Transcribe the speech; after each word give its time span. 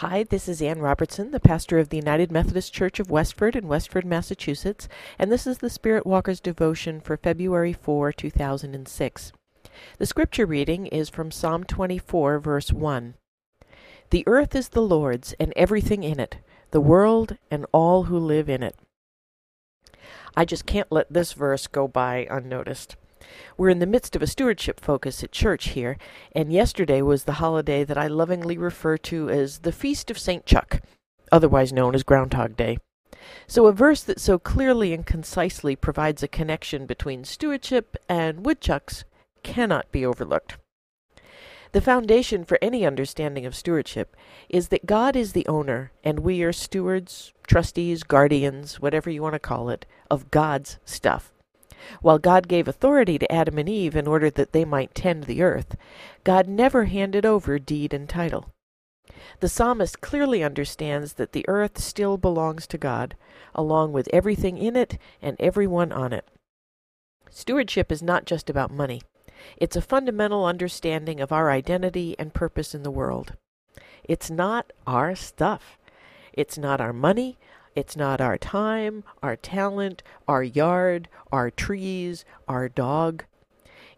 Hi, 0.00 0.24
this 0.24 0.46
is 0.46 0.60
Ann 0.60 0.80
Robertson, 0.80 1.30
the 1.30 1.40
pastor 1.40 1.78
of 1.78 1.88
the 1.88 1.96
United 1.96 2.30
Methodist 2.30 2.70
Church 2.70 3.00
of 3.00 3.10
Westford 3.10 3.56
in 3.56 3.66
Westford, 3.66 4.04
Massachusetts, 4.04 4.90
and 5.18 5.32
this 5.32 5.46
is 5.46 5.56
the 5.56 5.70
Spirit 5.70 6.04
Walker's 6.04 6.38
devotion 6.38 7.00
for 7.00 7.16
February 7.16 7.72
4, 7.72 8.12
2006. 8.12 9.32
The 9.96 10.04
scripture 10.04 10.44
reading 10.44 10.86
is 10.88 11.08
from 11.08 11.30
Psalm 11.30 11.64
24, 11.64 12.38
verse 12.40 12.74
1. 12.74 13.14
The 14.10 14.22
earth 14.26 14.54
is 14.54 14.68
the 14.68 14.82
Lord's 14.82 15.34
and 15.40 15.54
everything 15.56 16.02
in 16.02 16.20
it, 16.20 16.40
the 16.72 16.80
world 16.82 17.38
and 17.50 17.64
all 17.72 18.02
who 18.02 18.18
live 18.18 18.50
in 18.50 18.62
it. 18.62 18.76
I 20.36 20.44
just 20.44 20.66
can't 20.66 20.92
let 20.92 21.10
this 21.10 21.32
verse 21.32 21.66
go 21.66 21.88
by 21.88 22.26
unnoticed. 22.30 22.96
We're 23.56 23.70
in 23.70 23.78
the 23.78 23.86
midst 23.86 24.14
of 24.14 24.22
a 24.22 24.26
stewardship 24.26 24.80
focus 24.80 25.24
at 25.24 25.32
church 25.32 25.70
here, 25.70 25.96
and 26.32 26.52
yesterday 26.52 27.02
was 27.02 27.24
the 27.24 27.34
holiday 27.34 27.84
that 27.84 27.98
I 27.98 28.06
lovingly 28.06 28.58
refer 28.58 28.96
to 28.98 29.30
as 29.30 29.60
the 29.60 29.72
Feast 29.72 30.10
of 30.10 30.18
St. 30.18 30.44
Chuck, 30.44 30.82
otherwise 31.32 31.72
known 31.72 31.94
as 31.94 32.02
Groundhog 32.02 32.56
Day. 32.56 32.78
So, 33.46 33.66
a 33.66 33.72
verse 33.72 34.02
that 34.04 34.20
so 34.20 34.38
clearly 34.38 34.92
and 34.92 35.04
concisely 35.04 35.74
provides 35.74 36.22
a 36.22 36.28
connection 36.28 36.86
between 36.86 37.24
stewardship 37.24 37.96
and 38.08 38.44
woodchucks 38.44 39.04
cannot 39.42 39.90
be 39.90 40.04
overlooked. 40.04 40.58
The 41.72 41.80
foundation 41.80 42.44
for 42.44 42.58
any 42.62 42.86
understanding 42.86 43.44
of 43.44 43.54
stewardship 43.54 44.16
is 44.48 44.68
that 44.68 44.86
God 44.86 45.16
is 45.16 45.32
the 45.32 45.46
owner, 45.46 45.92
and 46.04 46.20
we 46.20 46.42
are 46.42 46.52
stewards, 46.52 47.32
trustees, 47.46 48.02
guardians, 48.02 48.80
whatever 48.80 49.10
you 49.10 49.22
want 49.22 49.34
to 49.34 49.38
call 49.40 49.68
it, 49.68 49.84
of 50.10 50.30
God's 50.30 50.78
stuff. 50.84 51.32
While 52.00 52.18
God 52.18 52.48
gave 52.48 52.68
authority 52.68 53.18
to 53.18 53.32
Adam 53.32 53.58
and 53.58 53.68
Eve 53.68 53.96
in 53.96 54.06
order 54.06 54.30
that 54.30 54.52
they 54.52 54.64
might 54.64 54.94
tend 54.94 55.24
the 55.24 55.42
earth, 55.42 55.76
God 56.24 56.48
never 56.48 56.84
handed 56.84 57.24
over 57.26 57.58
deed 57.58 57.92
and 57.92 58.08
title. 58.08 58.50
The 59.40 59.48
psalmist 59.48 60.00
clearly 60.00 60.42
understands 60.42 61.14
that 61.14 61.32
the 61.32 61.44
earth 61.48 61.78
still 61.78 62.16
belongs 62.16 62.66
to 62.68 62.78
God, 62.78 63.16
along 63.54 63.92
with 63.92 64.08
everything 64.12 64.58
in 64.58 64.76
it 64.76 64.98
and 65.20 65.36
everyone 65.38 65.92
on 65.92 66.12
it. 66.12 66.26
Stewardship 67.30 67.92
is 67.92 68.02
not 68.02 68.24
just 68.24 68.48
about 68.48 68.70
money. 68.70 69.02
It's 69.56 69.76
a 69.76 69.82
fundamental 69.82 70.44
understanding 70.44 71.20
of 71.20 71.32
our 71.32 71.50
identity 71.50 72.16
and 72.18 72.32
purpose 72.32 72.74
in 72.74 72.82
the 72.82 72.90
world. 72.90 73.34
It's 74.04 74.30
not 74.30 74.72
our 74.86 75.14
stuff. 75.14 75.78
It's 76.32 76.56
not 76.56 76.80
our 76.80 76.92
money, 76.92 77.38
it's 77.76 77.94
not 77.94 78.22
our 78.22 78.38
time, 78.38 79.04
our 79.22 79.36
talent, 79.36 80.02
our 80.26 80.42
yard, 80.42 81.08
our 81.30 81.50
trees, 81.50 82.24
our 82.48 82.70
dog. 82.70 83.24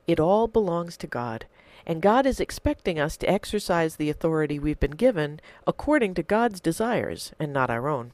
It 0.09 0.19
all 0.19 0.49
belongs 0.49 0.97
to 0.97 1.07
God, 1.07 1.47
and 1.87 2.03
God 2.03 2.27
is 2.27 2.41
expecting 2.41 2.99
us 2.99 3.17
to 3.19 3.31
exercise 3.31 3.97
the 3.97 4.11
authority 4.11 4.59
we've 4.59 4.81
been 4.81 4.91
given 4.91 5.41
according 5.65 6.15
to 6.15 6.25
God's 6.25 6.61
desires 6.61 7.33
and 7.39 7.53
not 7.53 7.71
our 7.71 7.89
own. 7.89 8.13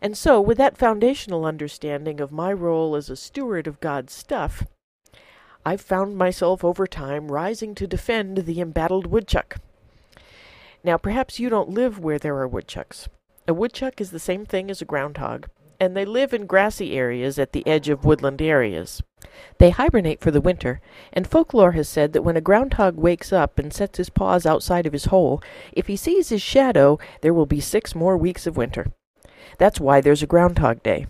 And 0.00 0.16
so, 0.16 0.40
with 0.40 0.56
that 0.58 0.78
foundational 0.78 1.44
understanding 1.44 2.18
of 2.18 2.32
my 2.32 2.52
role 2.52 2.96
as 2.96 3.10
a 3.10 3.16
steward 3.16 3.66
of 3.66 3.80
God's 3.80 4.14
stuff, 4.14 4.66
I've 5.66 5.80
found 5.80 6.16
myself 6.16 6.64
over 6.64 6.86
time 6.86 7.30
rising 7.30 7.74
to 7.76 7.86
defend 7.86 8.38
the 8.38 8.60
embattled 8.60 9.06
woodchuck. 9.06 9.56
Now, 10.82 10.96
perhaps 10.96 11.38
you 11.38 11.50
don't 11.50 11.70
live 11.70 11.98
where 11.98 12.18
there 12.18 12.36
are 12.36 12.48
woodchucks. 12.48 13.08
A 13.46 13.52
woodchuck 13.52 14.00
is 14.00 14.10
the 14.10 14.18
same 14.18 14.46
thing 14.46 14.70
as 14.70 14.80
a 14.80 14.86
groundhog, 14.86 15.48
and 15.78 15.94
they 15.94 16.06
live 16.06 16.32
in 16.32 16.46
grassy 16.46 16.96
areas 16.96 17.38
at 17.38 17.52
the 17.52 17.66
edge 17.66 17.90
of 17.90 18.02
woodland 18.02 18.40
areas. 18.40 19.02
They 19.58 19.68
hibernate 19.68 20.20
for 20.20 20.30
the 20.30 20.40
winter, 20.40 20.80
and 21.12 21.26
folklore 21.26 21.72
has 21.72 21.86
said 21.86 22.14
that 22.14 22.22
when 22.22 22.38
a 22.38 22.40
groundhog 22.40 22.96
wakes 22.96 23.34
up 23.34 23.58
and 23.58 23.70
sets 23.70 23.98
his 23.98 24.08
paws 24.08 24.46
outside 24.46 24.86
of 24.86 24.94
his 24.94 25.06
hole, 25.06 25.42
if 25.74 25.88
he 25.88 25.96
sees 25.96 26.30
his 26.30 26.40
shadow, 26.40 26.98
there 27.20 27.34
will 27.34 27.44
be 27.44 27.60
six 27.60 27.94
more 27.94 28.16
weeks 28.16 28.46
of 28.46 28.56
winter. 28.56 28.92
That's 29.58 29.78
why 29.78 30.00
there's 30.00 30.22
a 30.22 30.26
Groundhog 30.26 30.82
Day. 30.82 31.06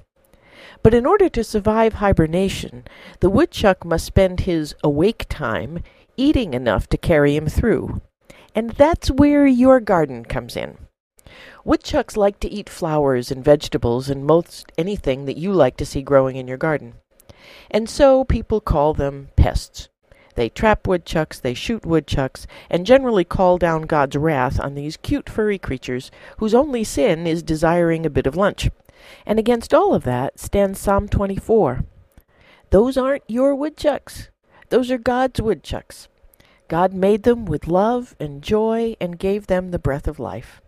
But 0.83 0.93
in 0.93 1.07
order 1.07 1.29
to 1.29 1.45
survive 1.45 1.95
hibernation, 1.95 2.85
the 3.21 3.31
woodchuck 3.31 3.85
must 3.85 4.07
spend 4.07 4.41
his 4.41 4.75
awake 4.83 5.27
time 5.29 5.85
eating 6.17 6.53
enough 6.53 6.89
to 6.89 6.99
carry 6.99 7.37
him 7.37 7.47
through. 7.47 8.03
And 8.57 8.71
that's 8.71 9.09
where 9.09 9.47
your 9.47 9.79
garden 9.79 10.25
comes 10.25 10.57
in. 10.57 10.79
Woodchucks 11.65 12.17
like 12.17 12.41
to 12.41 12.51
eat 12.51 12.69
flowers 12.69 13.31
and 13.31 13.45
vegetables 13.45 14.09
and 14.11 14.25
most 14.25 14.71
anything 14.77 15.25
that 15.25 15.37
you 15.37 15.53
like 15.53 15.77
to 15.79 15.87
see 15.87 16.03
growing 16.03 16.37
in 16.37 16.49
your 16.49 16.59
garden. 16.59 16.95
And 17.71 17.89
so 17.89 18.25
people 18.25 18.61
call 18.61 18.95
them 18.95 19.29
pests. 19.37 19.89
They 20.35 20.49
trap 20.49 20.87
woodchucks, 20.87 21.39
they 21.39 21.55
shoot 21.55 21.87
woodchucks, 21.87 22.47
and 22.69 22.87
generally 22.87 23.25
call 23.25 23.57
down 23.59 23.83
God's 23.83 24.17
wrath 24.17 24.59
on 24.59 24.75
these 24.75 24.97
cute 24.97 25.29
furry 25.29 25.59
creatures 25.59 26.11
whose 26.39 26.55
only 26.55 26.83
sin 26.83 27.27
is 27.27 27.43
desiring 27.43 28.05
a 28.05 28.11
bit 28.11 28.27
of 28.27 28.37
lunch. 28.37 28.69
And 29.25 29.39
against 29.39 29.73
all 29.73 29.95
of 29.95 30.05
that 30.05 30.41
stands 30.41 30.81
Psalm 30.81 31.09
24. 31.09 31.85
Those 32.71 32.97
aren't 32.97 33.23
your 33.29 33.55
woodchucks. 33.55 34.31
Those 34.71 34.91
are 34.91 34.99
God's 34.99 35.41
woodchucks. 35.41 36.09
God 36.67 36.93
made 36.93 37.23
them 37.23 37.45
with 37.45 37.69
love 37.69 38.17
and 38.19 38.43
joy 38.43 38.97
and 39.01 39.19
gave 39.19 39.47
them 39.47 39.71
the 39.71 39.79
breath 39.79 40.09
of 40.09 40.19
life. 40.19 40.61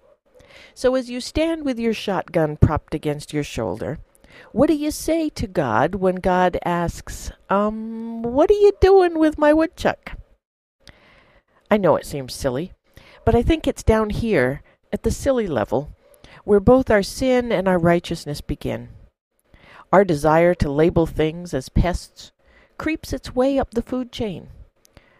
So 0.74 0.94
as 0.94 1.10
you 1.10 1.20
stand 1.20 1.64
with 1.64 1.78
your 1.78 1.94
shotgun 1.94 2.56
propped 2.56 2.94
against 2.94 3.32
your 3.32 3.44
shoulder, 3.44 3.98
what 4.52 4.68
do 4.68 4.74
you 4.74 4.90
say 4.90 5.28
to 5.30 5.46
God 5.46 5.96
when 5.96 6.16
God 6.16 6.58
asks, 6.64 7.30
Um, 7.48 8.22
what 8.22 8.50
are 8.50 8.54
you 8.54 8.72
doing 8.80 9.18
with 9.18 9.38
my 9.38 9.52
woodchuck? 9.52 10.12
I 11.70 11.76
know 11.76 11.96
it 11.96 12.06
seems 12.06 12.34
silly, 12.34 12.72
but 13.24 13.34
I 13.34 13.42
think 13.42 13.66
it's 13.66 13.82
down 13.82 14.10
here, 14.10 14.62
at 14.92 15.02
the 15.02 15.10
silly 15.10 15.46
level, 15.46 15.90
where 16.44 16.60
both 16.60 16.90
our 16.90 17.02
sin 17.02 17.50
and 17.50 17.66
our 17.66 17.78
righteousness 17.78 18.40
begin. 18.40 18.88
Our 19.92 20.04
desire 20.04 20.54
to 20.54 20.70
label 20.70 21.06
things 21.06 21.52
as 21.52 21.68
pests 21.68 22.32
creeps 22.78 23.12
its 23.12 23.34
way 23.34 23.58
up 23.58 23.72
the 23.72 23.82
food 23.82 24.12
chain. 24.12 24.48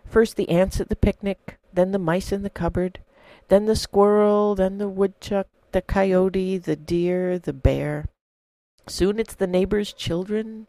First 0.04 0.36
the 0.36 0.48
ants 0.48 0.80
at 0.80 0.88
the 0.88 0.96
picnic, 0.96 1.58
then 1.72 1.92
the 1.92 1.98
mice 1.98 2.32
in 2.32 2.42
the 2.42 2.50
cupboard, 2.50 3.00
then 3.48 3.66
the 3.66 3.76
squirrel, 3.76 4.54
then 4.54 4.78
the 4.78 4.88
woodchuck, 4.88 5.46
the 5.72 5.82
coyote, 5.82 6.58
the 6.58 6.76
deer, 6.76 7.38
the 7.38 7.52
bear. 7.52 8.06
Soon 8.88 9.18
it's 9.18 9.34
the 9.34 9.46
neighbor's 9.46 9.92
children, 9.92 10.66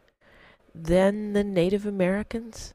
then 0.73 1.33
the 1.33 1.43
Native 1.43 1.85
Americans. 1.85 2.73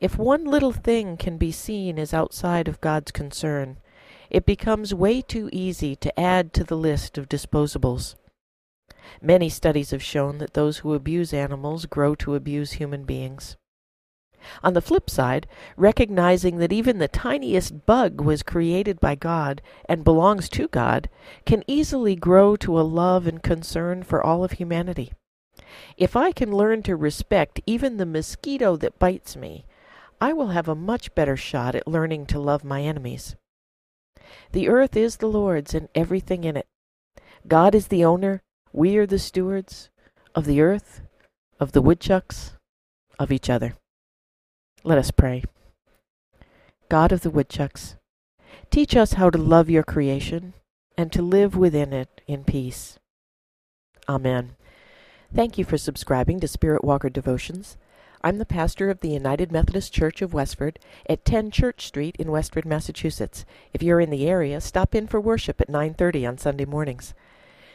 If 0.00 0.16
one 0.16 0.44
little 0.44 0.72
thing 0.72 1.16
can 1.16 1.38
be 1.38 1.50
seen 1.50 1.98
as 1.98 2.14
outside 2.14 2.68
of 2.68 2.80
God's 2.80 3.10
concern, 3.10 3.78
it 4.30 4.46
becomes 4.46 4.94
way 4.94 5.22
too 5.22 5.48
easy 5.52 5.96
to 5.96 6.20
add 6.20 6.52
to 6.54 6.64
the 6.64 6.76
list 6.76 7.18
of 7.18 7.28
disposables. 7.28 8.14
Many 9.20 9.48
studies 9.48 9.90
have 9.90 10.02
shown 10.02 10.38
that 10.38 10.54
those 10.54 10.78
who 10.78 10.94
abuse 10.94 11.32
animals 11.32 11.86
grow 11.86 12.14
to 12.16 12.34
abuse 12.34 12.72
human 12.72 13.04
beings. 13.04 13.56
On 14.62 14.74
the 14.74 14.80
flip 14.80 15.10
side, 15.10 15.46
recognizing 15.76 16.58
that 16.58 16.72
even 16.72 16.98
the 16.98 17.08
tiniest 17.08 17.86
bug 17.86 18.20
was 18.20 18.42
created 18.42 19.00
by 19.00 19.14
God 19.14 19.62
and 19.88 20.04
belongs 20.04 20.48
to 20.50 20.68
God 20.68 21.08
can 21.44 21.64
easily 21.66 22.14
grow 22.14 22.56
to 22.56 22.78
a 22.78 22.82
love 22.82 23.26
and 23.26 23.42
concern 23.42 24.02
for 24.02 24.22
all 24.22 24.44
of 24.44 24.52
humanity. 24.52 25.12
If 25.96 26.16
I 26.16 26.32
can 26.32 26.52
learn 26.52 26.82
to 26.84 26.96
respect 26.96 27.60
even 27.66 27.96
the 27.96 28.06
mosquito 28.06 28.76
that 28.76 28.98
bites 28.98 29.36
me, 29.36 29.66
I 30.20 30.32
will 30.32 30.48
have 30.48 30.68
a 30.68 30.74
much 30.74 31.14
better 31.14 31.36
shot 31.36 31.74
at 31.74 31.86
learning 31.86 32.26
to 32.26 32.40
love 32.40 32.64
my 32.64 32.82
enemies. 32.82 33.36
The 34.52 34.68
earth 34.68 34.96
is 34.96 35.16
the 35.16 35.28
Lord's 35.28 35.74
and 35.74 35.88
everything 35.94 36.44
in 36.44 36.56
it. 36.56 36.66
God 37.46 37.74
is 37.74 37.88
the 37.88 38.04
owner, 38.04 38.42
we 38.72 38.96
are 38.96 39.06
the 39.06 39.18
stewards 39.18 39.90
of 40.34 40.44
the 40.44 40.60
earth, 40.60 41.02
of 41.58 41.72
the 41.72 41.82
woodchucks, 41.82 42.52
of 43.18 43.32
each 43.32 43.48
other. 43.48 43.74
Let 44.84 44.98
us 44.98 45.10
pray. 45.10 45.44
God 46.88 47.12
of 47.12 47.22
the 47.22 47.30
woodchucks, 47.30 47.96
teach 48.70 48.96
us 48.96 49.14
how 49.14 49.28
to 49.28 49.38
love 49.38 49.68
your 49.68 49.82
creation 49.82 50.54
and 50.96 51.12
to 51.12 51.20
live 51.20 51.56
within 51.56 51.92
it 51.92 52.20
in 52.26 52.44
peace. 52.44 52.98
Amen. 54.08 54.56
Thank 55.34 55.58
you 55.58 55.64
for 55.64 55.76
subscribing 55.76 56.40
to 56.40 56.48
Spirit 56.48 56.84
Walker 56.84 57.10
Devotions. 57.10 57.76
I'm 58.22 58.38
the 58.38 58.46
pastor 58.46 58.88
of 58.88 59.00
the 59.00 59.10
United 59.10 59.52
Methodist 59.52 59.92
Church 59.92 60.22
of 60.22 60.32
Westford 60.32 60.78
at 61.08 61.24
10 61.24 61.50
Church 61.50 61.86
Street 61.86 62.16
in 62.18 62.30
Westford, 62.30 62.64
Massachusetts. 62.64 63.44
If 63.72 63.82
you're 63.82 64.00
in 64.00 64.10
the 64.10 64.26
area, 64.26 64.60
stop 64.60 64.94
in 64.94 65.06
for 65.06 65.20
worship 65.20 65.60
at 65.60 65.68
9:30 65.68 66.26
on 66.26 66.38
Sunday 66.38 66.64
mornings. 66.64 67.14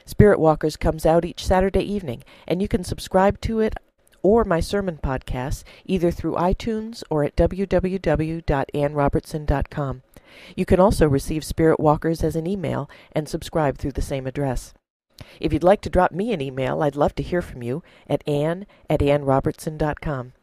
Spirit 0.06 0.39
Walkers 0.39 0.75
comes 0.75 1.06
out 1.06 1.23
each 1.23 1.45
Saturday 1.45 1.83
evening, 1.83 2.23
and 2.47 2.61
you 2.61 2.67
can 2.67 2.83
subscribe 2.83 3.39
to 3.41 3.59
it 3.59 3.75
or 4.23 4.43
my 4.43 4.59
sermon 4.59 4.97
podcasts 5.03 5.63
either 5.85 6.09
through 6.09 6.33
iTunes 6.33 7.03
or 7.09 7.23
at 7.23 7.35
www.annrobertson.com. 7.35 10.01
You 10.55 10.65
can 10.65 10.79
also 10.79 11.07
receive 11.07 11.43
Spirit 11.43 11.79
Walkers 11.79 12.23
as 12.23 12.35
an 12.35 12.47
email 12.47 12.89
and 13.11 13.29
subscribe 13.29 13.77
through 13.77 13.91
the 13.91 14.01
same 14.01 14.25
address. 14.25 14.73
If 15.39 15.53
you'd 15.53 15.63
like 15.63 15.81
to 15.81 15.89
drop 15.89 16.11
me 16.11 16.33
an 16.33 16.41
email, 16.41 16.81
I'd 16.81 16.95
love 16.95 17.15
to 17.15 17.23
hear 17.23 17.41
from 17.41 17.61
you 17.61 17.83
at 18.09 18.27
ann 18.27 18.65
at 18.89 19.01
annrobertson.com. 19.01 20.33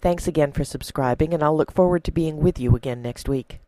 Thanks 0.00 0.26
again 0.26 0.52
for 0.52 0.64
subscribing, 0.64 1.32
and 1.32 1.42
I'll 1.42 1.56
look 1.56 1.72
forward 1.72 2.04
to 2.04 2.12
being 2.12 2.38
with 2.38 2.58
you 2.58 2.74
again 2.74 3.02
next 3.02 3.28
week. 3.28 3.60